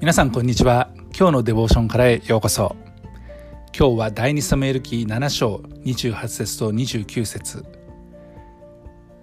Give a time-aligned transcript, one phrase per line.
[0.00, 0.88] 皆さんこんにちは。
[1.14, 2.74] 今日のデボーションからへようこそ。
[3.78, 7.66] 今日は第2サムエル記7章28節と29節。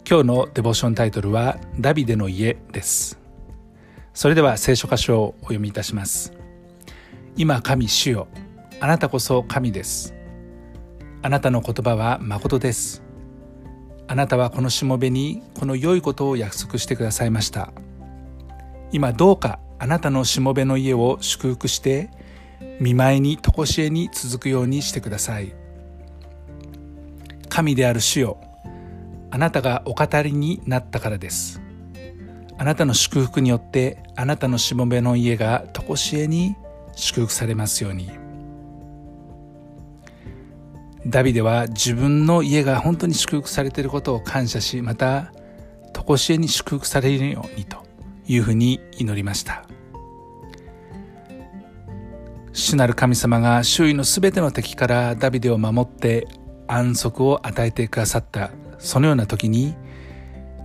[0.08, 3.20] 今日のデボーションタイトルはダビデの家です。
[4.14, 6.32] それでは聖書箇所をお読みいたします。
[7.36, 8.28] 今神主よ。
[8.80, 10.14] あなたこそ神です。
[11.24, 13.02] あなたの言葉は誠です。
[14.08, 17.74] あなたはこのしもべにこの良いことを約束してくださいました。
[18.92, 22.10] 今どうかあなたのしもべの家を祝福して
[22.80, 25.54] 見舞いに常しえに続くようにしてください。
[27.50, 28.38] 神である主よ
[29.32, 31.62] あなたがお語りになったからです。
[32.58, 36.56] あなたの祝福によってあなたのしもべの家が常しえに
[36.96, 38.10] 祝福されますように。
[41.06, 45.32] ダビデは自分の家が本当に祝福されていることを感謝しまた
[45.94, 47.87] 常しえに祝福されるようにと。
[48.28, 49.66] いうふうに祈りました。
[52.54, 56.28] 主なる神様が周囲のすべての敵からダビデを守って
[56.68, 58.52] 安息を与えてくださった。
[58.80, 59.76] そのような時に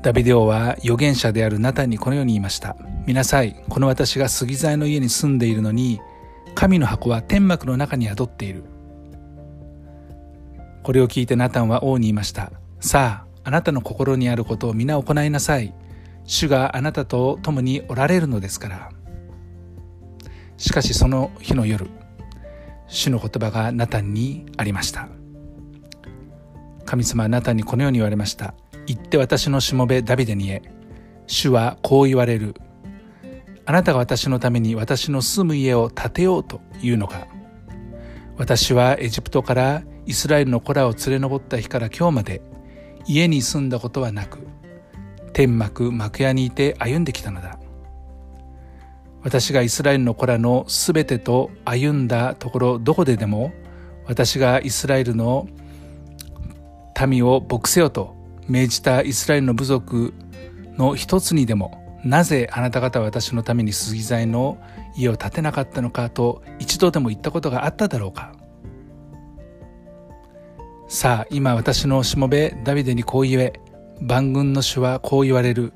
[0.03, 2.77] ダビデ王は預言者であるナタンにこのように言いました。
[3.07, 6.01] 見なさいこの私が杉材の家に住んでいるのに
[6.55, 8.65] 神の箱は天幕の中に宿っている。
[10.83, 12.53] これを聞いてナタンは王に言いました。
[12.81, 15.75] さああなたの心にあることを皆行いなさい。
[16.25, 18.91] 主があなたと共におられるのですから。
[20.57, 21.91] しかしその日の夜
[22.87, 25.09] 主の言葉がナタンにありました。
[26.85, 28.55] 神様はナタンにこのように言われました。
[28.87, 30.63] 言って私のしもべダビデに言え
[31.27, 32.55] 主はこう言われる。
[33.65, 37.27] あなたが私のために私の住む家を建てようというのか。
[38.37, 42.43] 私はエジプトからイスラエルの子らを連れ上った日から今日まで
[43.07, 44.52] 家に住んだことはなく
[45.33, 47.59] 天幕幕屋にいて歩んできたのだ。
[49.23, 53.53] 私がイスラエルの子らのすべてと歩んだところどこででも
[54.07, 55.47] 私がイスラエルの
[57.07, 58.17] 民を牧せよと
[58.49, 60.13] 命じたイスラエルの部族
[60.77, 64.59] の一つにでもなぜあなた方は私のために杉材の
[64.97, 68.35] 家を建てなかったのかと一度でも言ったことがあっただろうか。
[70.89, 73.53] さあ今私のしもべダビデにこう言え。
[74.01, 75.73] 万軍の主はこう言われる。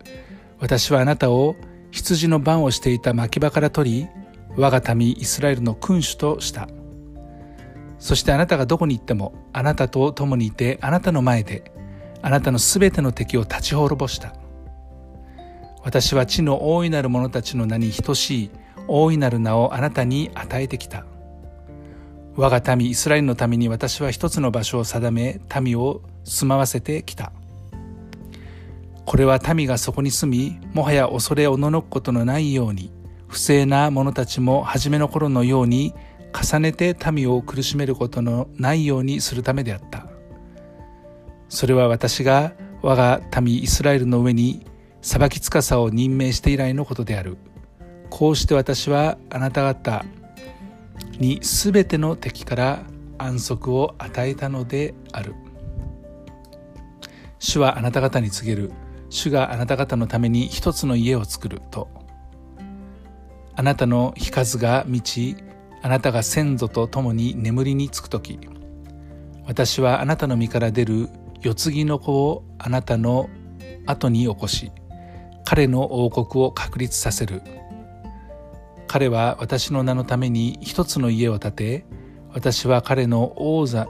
[0.59, 1.57] 私はあなたを
[1.91, 4.09] 羊の番をしていた牧場から取り
[4.57, 6.69] 我が民イスラエルの君主とした。
[7.99, 11.73] そしてあなたがどこに行ってもあなたと共にいてあなたの前で
[12.23, 14.35] あなたのすべての敵を立ち滅ぼした。
[15.83, 18.51] 私は地の大いなる者たちの名に等しい
[18.89, 21.05] 大いなる名をあなたに与えてきた。
[22.35, 27.33] 我が民イスラエルのために私は一つの場所を定め民を住まわせてきた。
[29.07, 32.93] これは民がそこに住みもはや恐れおののくことのないように
[33.29, 35.95] 不正な者たちも初めの頃のように
[36.33, 40.07] 重ねて民を苦しめることのないようにするためであった。
[41.49, 42.53] それは私が
[42.83, 44.67] 我が民イスラエルの上に
[45.01, 47.37] 裁きつかさを任命して以来のことである。
[48.11, 50.05] こうして私はあなた方
[51.19, 52.83] に全ての敵から
[53.19, 55.35] 安息を与えたのである。
[57.39, 58.73] 主はあなた方に告げる。
[59.09, 61.89] 主があなた方のために一つの家を作ると。
[63.55, 65.43] あなたの日数が満ち
[65.83, 68.39] あなたが先祖と共に眠りにつく時。
[69.47, 71.09] 私はあなたの身から出る
[71.41, 73.31] 世継ぎの子をあなたの
[73.87, 74.73] 後に起こし
[75.45, 77.43] 彼の王国を確立させる。
[78.89, 81.87] 彼は私の名のために一つの家を建て
[82.33, 83.89] 私は彼の王座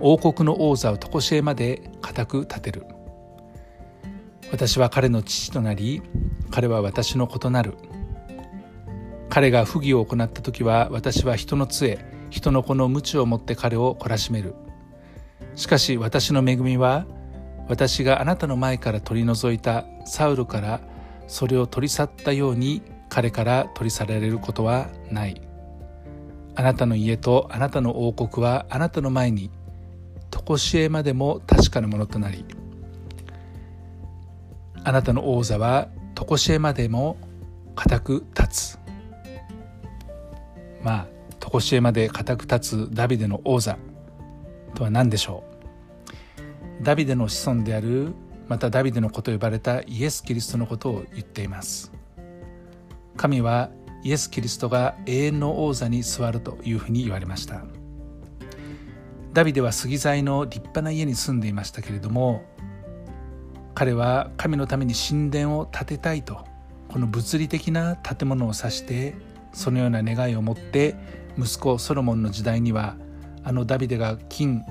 [0.00, 2.86] 王国の王座を常しえまで固く建てる。
[4.52, 6.02] 私は彼の父となり
[6.50, 7.74] 彼は私の異なる。
[9.28, 14.54] 彼が不義を行った時は私は人の杖人の子の鞭を持って彼を懲らしめる。
[15.54, 17.06] しかし私の恵みは
[17.68, 20.80] 私があなたの前から取り除いたサウルから
[21.28, 25.40] それを取り去ったように彼から取り去られることはない。
[26.56, 29.50] あなたの家とあなたの王国はあなたの前に
[30.30, 32.44] 常しえまでも確かなものとなり
[34.84, 37.16] あなたの王座は常しえまでも
[37.74, 38.78] 固く立つ。
[40.82, 41.06] まあ
[41.38, 43.78] 常しえまで固く立つダビデの王座
[44.74, 45.44] とは何でしょ
[46.80, 46.84] う？
[46.84, 48.14] ダビデの子孫である
[48.48, 51.92] またダビデの子と呼ばれたイエス・キリストのことを言っています。
[53.16, 53.70] 神は
[54.02, 57.62] イエス・キリストが永遠の王座に座るというふうに言われました。
[59.32, 62.42] ダビデは杉材の立派な家に住んでいましたけれども
[63.80, 66.44] 彼は神のために神殿を建てたいと
[66.88, 69.14] この物理的な建物を指して
[69.54, 70.96] そのような願いを持って
[71.38, 72.98] 息子ソロモンの時代には
[73.42, 74.66] あのダビデが金、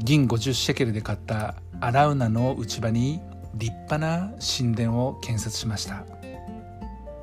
[0.00, 3.22] 銀50シェケルで買ったアラウナの内場に
[3.54, 6.04] 立派な神殿を建設しました。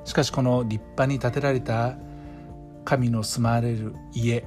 [0.04, 1.96] しかしこの立派に建てられた
[2.86, 4.44] 神の住まわれる家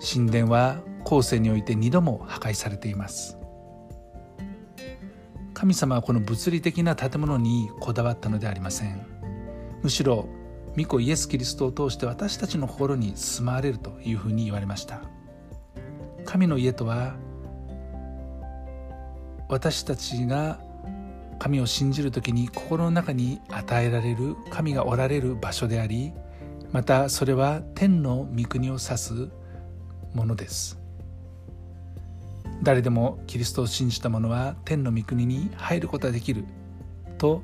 [0.00, 3.41] 神殿は後世において2度も破壊されています。
[5.62, 9.06] 神様はこの物理的な建物にこだわったのでありません。
[9.80, 10.28] むしろ
[10.76, 15.02] 御子イエス・キリストを通して私たちの心に住まわれるというふうに言われました。
[16.24, 17.14] 神の家とは
[19.48, 20.58] 私たちが
[21.38, 26.12] 神を信じる時に心の中に与えられる神がおられる場所であり
[26.72, 29.28] またそれは天の御国を指す
[30.12, 30.81] ものです。
[32.62, 36.44] 誰でもキリストを信じた者は天の御国に入ることができる
[37.18, 37.42] と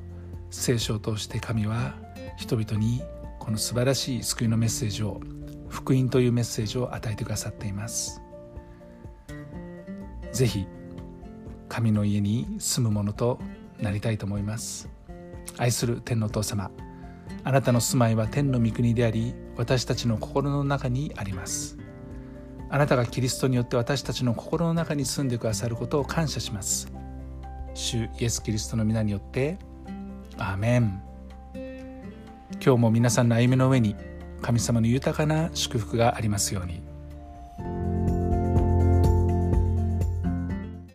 [0.51, 1.95] 聖書を通して神は
[2.37, 3.03] 人々に
[3.41, 5.21] この素晴らしい救いのメッセージを
[5.69, 8.23] 福音というメッセージを与えてくださっています。
[10.33, 10.67] ぜひ
[11.69, 13.41] 神の家に住むものと
[13.81, 14.89] なりたいと思います。
[15.57, 16.71] 愛する天のお父様
[17.43, 21.78] あなたの住まいは天の御国であり私たちの心の中にあります。
[22.71, 26.93] あなたがキリストによって私たちの心の中に住んでくださることを感謝します
[27.75, 29.59] 主イエス・キリストの皆によって
[30.37, 31.03] アーメン
[32.65, 33.95] 今日も皆さんの歩みの上に
[34.43, 36.88] 神様の豊かな祝福がありますように。